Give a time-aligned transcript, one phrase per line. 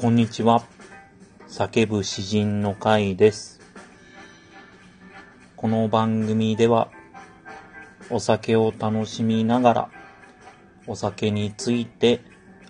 [0.00, 0.62] こんにちは。
[1.48, 3.60] 叫ぶ詩人の会です。
[5.56, 6.88] この番組では、
[8.08, 9.90] お酒を楽しみながら、
[10.86, 12.20] お酒について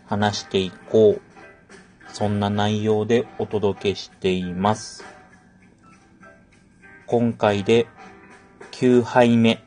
[0.06, 2.14] 話していこう。
[2.14, 5.04] そんな内容でお届けしています。
[7.04, 7.88] 今回で
[8.70, 9.62] 9杯目。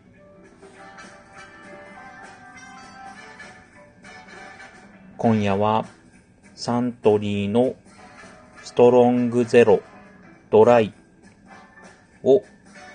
[5.16, 5.86] 今夜は
[6.62, 7.74] サントリーの
[8.64, 9.82] ストロングゼロ
[10.52, 10.94] ドライ
[12.22, 12.44] を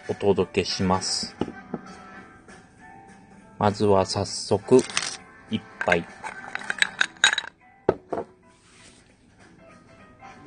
[0.08, 1.34] お届けします。
[3.58, 4.78] まずは早速
[5.50, 6.06] 一杯。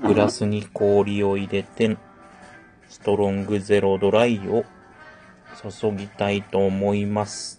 [0.01, 1.97] グラスに氷を入れて
[2.87, 4.63] ストロングゼロドライを
[5.69, 7.58] 注ぎたいと思います。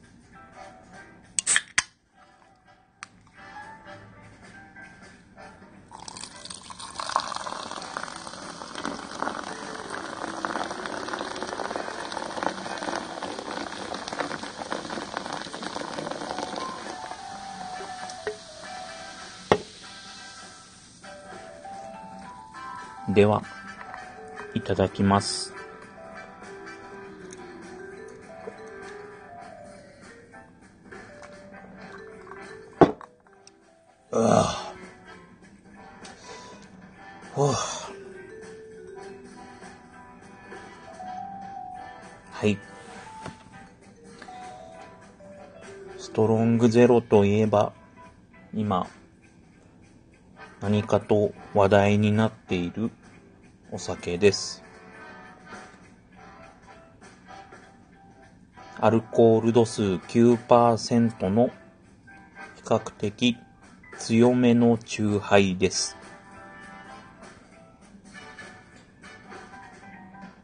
[23.15, 23.43] では、
[24.55, 25.53] いただきます。
[34.13, 34.71] うわぁ。
[37.35, 37.55] ほう
[42.33, 42.59] はい。
[45.99, 47.73] ストロングゼロといえば、
[48.55, 48.87] 今、
[50.61, 52.91] 何かと話題になっている
[53.73, 54.65] お酒です。
[58.81, 61.51] アルコール度数9%の
[62.57, 63.37] 比較的
[63.97, 65.97] 強めの酎ハイです。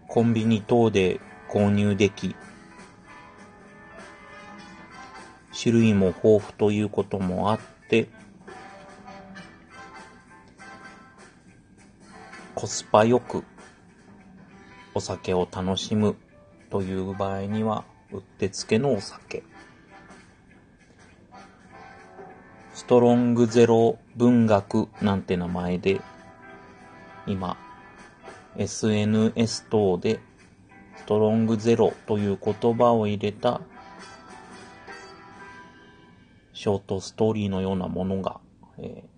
[0.06, 2.36] コンビニ等で購入でき、
[5.60, 8.08] 種類も豊富ということもあって、
[12.66, 13.44] スパよく
[14.94, 16.16] お酒を楽しむ
[16.70, 19.42] という場合にはうってつけのお酒。
[22.74, 26.00] ストロングゼロ文学なんて名前で
[27.26, 27.56] 今
[28.56, 30.20] SNS 等で
[30.96, 33.60] ストロングゼロという言葉を入れた
[36.52, 38.40] ショートストーリーのようなものが、
[38.78, 39.16] えー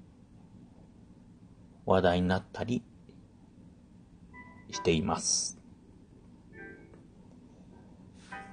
[1.89, 2.83] 話題になったり
[4.71, 5.59] しています。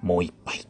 [0.02, 0.68] もう一杯。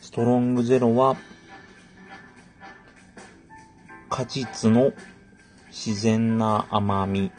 [0.00, 1.16] ストロングゼロは
[4.08, 4.92] 果実の
[5.70, 7.32] 自然な甘み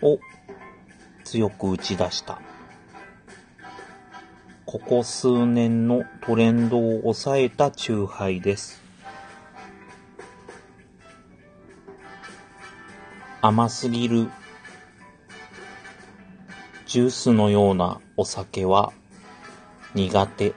[0.00, 0.20] を
[1.24, 2.40] 強く打ち出した
[4.76, 8.82] ここ数年のトレンドを抑えた酎ハイです。
[13.40, 14.28] 甘すぎる
[16.84, 18.92] ジュースのようなお酒は
[19.94, 20.52] 苦手。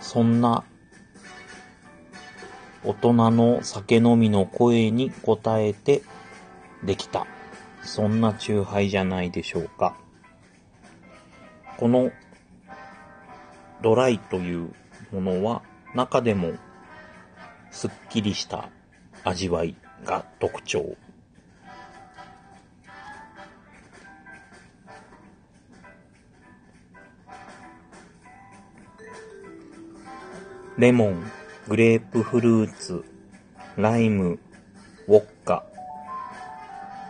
[0.00, 0.64] そんな
[2.82, 6.00] 大人の酒飲みの声に応えて
[6.82, 7.26] できた。
[7.82, 9.94] そんな酎ハイじゃないでしょうか。
[11.80, 12.12] この
[13.80, 14.68] ドライという
[15.12, 15.62] ものは
[15.94, 16.52] 中でも
[17.70, 18.68] すっきりした
[19.24, 19.74] 味わい
[20.04, 20.98] が特徴。
[30.76, 31.24] レモン、
[31.66, 33.06] グレープフルーツ、
[33.78, 34.38] ライム、
[35.08, 35.64] ウォッカ、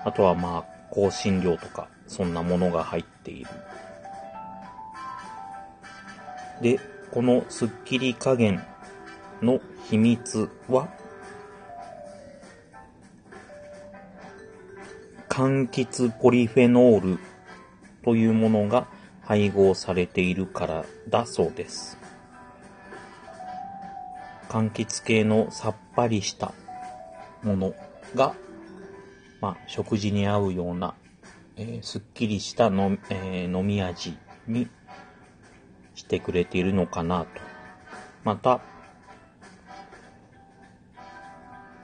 [0.05, 3.50] あとはまあ香辛料とかそんなものが入っている。
[6.60, 6.78] で、
[7.10, 8.62] このスッキリ加減
[9.42, 10.88] の秘密は、
[15.28, 17.18] 柑橘ポリフェノール
[18.04, 18.88] というものが
[19.22, 21.98] 配合されているからだそうです。
[24.48, 26.52] 柑橘系のさっぱりした
[27.42, 27.74] もの
[28.14, 28.34] が、
[29.40, 30.94] まあ、食事に合うような、
[31.56, 34.18] えーすっきりしたの、えー飲み味
[34.48, 34.68] に
[36.00, 37.29] してくれているのかなと。
[38.25, 38.61] また、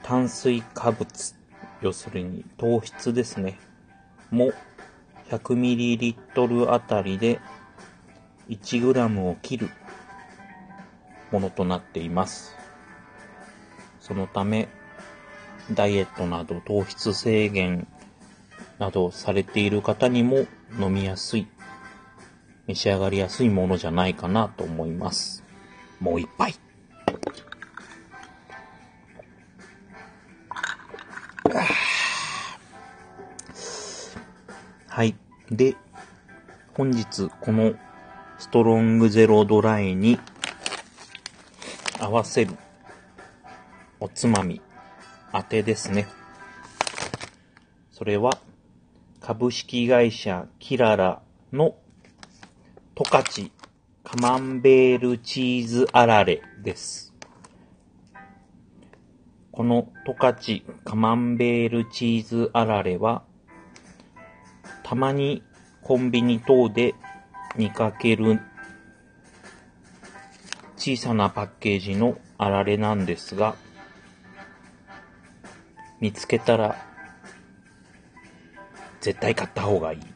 [0.02, 1.34] 炭水化物、
[1.82, 3.58] 要するに糖質ですね。
[4.30, 4.52] も
[5.30, 7.40] 100ml あたりで
[8.48, 9.70] 1g を切る
[11.30, 12.56] ものとなっています。
[14.00, 14.68] そのため、
[15.72, 17.86] ダイエットなど糖質制限
[18.78, 20.46] などされている方にも
[20.78, 21.48] 飲みやすい、
[22.66, 25.44] 召し上がりやすいものじゃないかなと思います。
[26.00, 26.56] もう一杯。
[34.88, 35.14] はい。
[35.50, 35.76] で、
[36.74, 37.74] 本日この
[38.38, 40.18] ストロングゼロドライに
[42.00, 42.56] 合わせる
[44.00, 44.60] おつまみ、
[45.32, 46.08] 当てですね。
[47.92, 48.40] それは
[49.20, 51.22] 株式会社キララ
[51.52, 51.76] の
[52.98, 53.52] トカチ
[54.04, 57.12] カマンベールチーズあられです。
[59.52, 63.22] このトカチカマンベールチーズあられは、
[64.82, 65.42] たまに
[65.82, 66.94] コンビニ等で
[67.54, 68.40] 見かける
[70.78, 73.56] 小さなパッケージのあられなんですが、
[76.00, 76.76] 見つけたら
[79.02, 80.15] 絶対買った方がいい。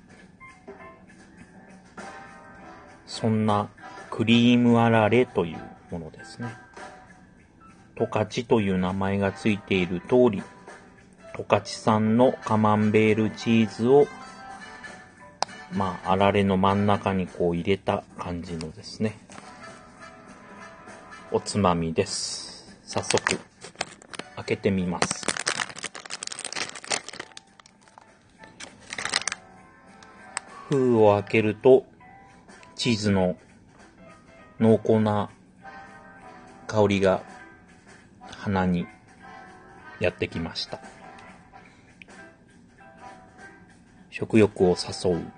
[3.20, 3.68] そんな
[4.10, 5.58] クリームあられという
[5.90, 6.48] ものですね。
[7.96, 10.42] トカチという名前がついている通り、
[11.36, 14.06] 十勝産のカマンベールチーズを、
[15.72, 19.18] まあ、あられの真ん中にこう入れた感じのですね。
[21.30, 22.78] おつまみです。
[22.84, 23.38] 早速、
[24.36, 25.26] 開けてみます。
[30.70, 31.89] 封を開けると、
[32.80, 33.36] チーズの
[34.58, 35.28] 濃厚な
[36.66, 37.22] 香りが
[38.22, 38.86] 鼻に
[39.98, 40.80] やってきました。
[44.08, 45.32] 食欲を誘う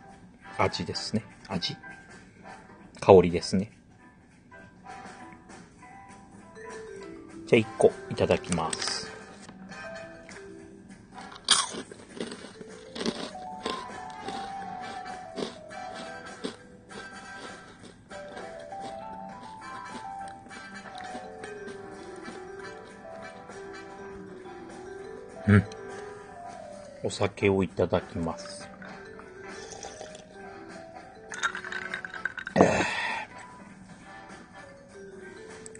[0.56, 1.24] 味ですね。
[1.48, 1.76] 味？
[3.00, 3.72] 香りですね。
[7.48, 9.11] じゃあ1個いただきます。
[27.04, 28.68] お酒をいただきます。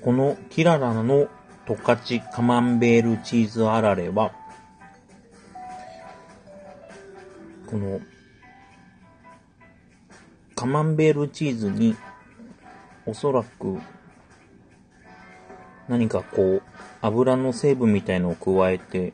[0.02, 1.28] このキララの
[1.66, 4.32] 十勝カマンベールチーズあられは、
[7.66, 8.00] この
[10.56, 11.96] カマンベールチーズに
[13.06, 13.78] おそらく
[15.88, 16.62] 何かこう
[17.00, 19.12] 油の成分みたいのを加えて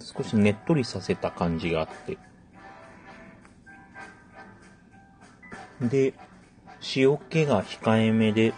[0.00, 2.18] 少しねっとりさせた感じがあって。
[5.80, 6.14] で
[6.96, 8.52] 塩気が控えめで。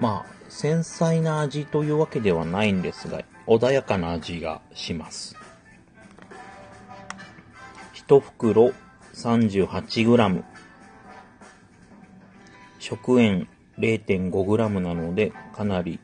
[0.00, 5.36] まあ繊細な味というわけではないんですが穏やかな味がします。
[7.92, 8.72] 一袋
[9.14, 10.44] 38g
[12.78, 16.00] 食塩 0.5g なのでかなり、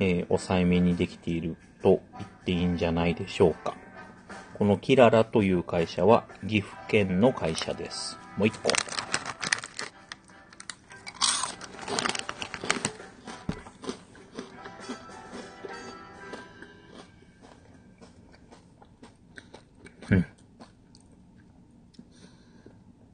[0.00, 3.76] えー抑えめにできていると言っていいんじゃないでしょうか。
[4.54, 8.18] このキララという会社は岐阜県の会社です。
[8.36, 8.70] もう一個。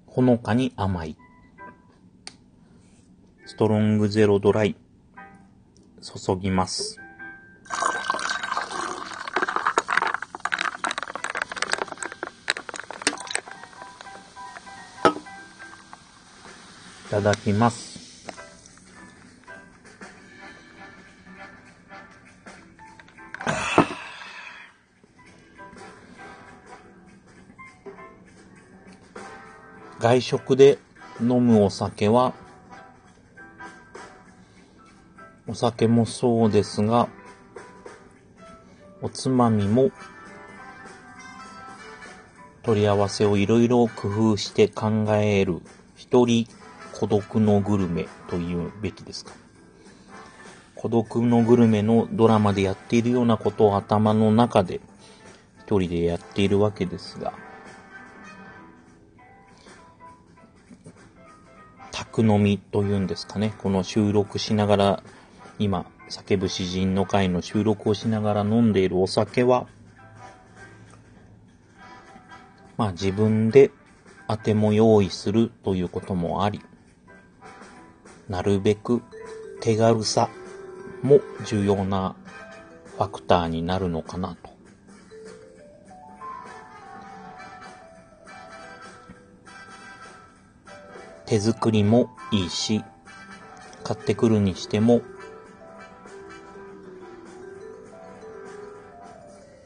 [0.06, 1.16] ほのかに甘い。
[3.58, 4.76] ストロングゼロドライ。
[6.00, 6.96] 注ぎます。
[17.08, 18.28] いただきます。
[29.98, 30.78] 外食で
[31.20, 32.34] 飲むお酒は、
[35.48, 37.08] お酒もそうですが、
[39.00, 39.90] おつまみも、
[42.62, 45.62] 取り合わせをいろいろ工夫して考える、
[45.96, 46.46] 一人
[46.92, 49.32] 孤独のグルメというべきですか。
[50.74, 54.82] 孤独のグルメのドラマでやっているようなことを頭の中で
[55.60, 57.32] 一人でやっているわけですが、
[61.90, 63.54] 宅飲みというんですかね。
[63.56, 65.02] この収録しながら
[65.58, 69.66] 今叫ぶ詩人の会の収録をしながら飲んでいるお酒は、
[72.76, 73.70] まあ自分で
[74.28, 76.60] 当ても用意するということもあり、
[78.28, 79.02] なるべく
[79.60, 80.30] 手軽さ
[81.02, 82.14] も重要な
[82.96, 84.50] ファクターになるのかなと。
[91.26, 92.82] 手作りもいいし、
[93.84, 95.02] 買ってくるにしても、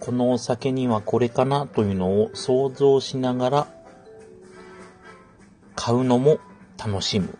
[0.04, 3.68] このお酒にはこれかなというのを想像しながら
[5.76, 6.40] 買うのも
[6.76, 7.38] 楽しむ。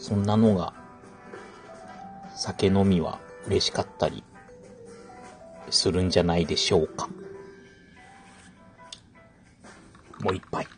[0.00, 0.74] そんなのが
[2.36, 4.22] 酒飲みは嬉しかったり
[5.70, 7.08] するんじゃないでしょうか。
[10.20, 10.68] もう一杯。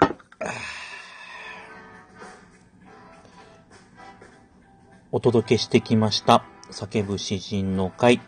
[5.12, 6.44] お届けしてきました。
[6.74, 8.20] 叫ぶ詩人の会。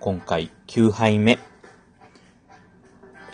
[0.00, 1.38] 今回9杯目。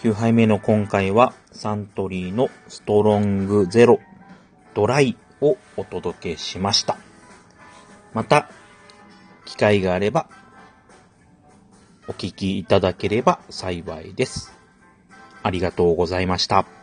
[0.03, 4.01] 9杯目の今回はサントリーのストロングゼロ
[4.75, 6.99] ドライをお届けしました。
[8.13, 8.51] また、
[9.47, 10.29] 機会があれば
[12.07, 14.53] お聞きいただければ幸いです。
[15.43, 16.82] ありがとうございました。